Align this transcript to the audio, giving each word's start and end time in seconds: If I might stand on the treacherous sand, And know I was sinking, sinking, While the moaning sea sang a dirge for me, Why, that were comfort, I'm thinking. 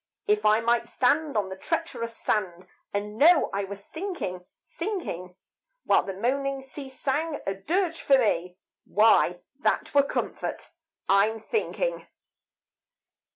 If 0.25 0.47
I 0.47 0.61
might 0.61 0.87
stand 0.87 1.37
on 1.37 1.49
the 1.49 1.55
treacherous 1.55 2.17
sand, 2.17 2.65
And 2.91 3.19
know 3.19 3.51
I 3.53 3.65
was 3.65 3.85
sinking, 3.85 4.43
sinking, 4.63 5.35
While 5.83 6.01
the 6.01 6.15
moaning 6.15 6.63
sea 6.63 6.89
sang 6.89 7.39
a 7.45 7.53
dirge 7.53 8.01
for 8.01 8.17
me, 8.17 8.57
Why, 8.83 9.41
that 9.59 9.93
were 9.93 10.01
comfort, 10.01 10.71
I'm 11.07 11.39
thinking. 11.39 12.07